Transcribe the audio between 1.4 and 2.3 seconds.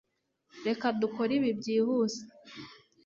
byihuse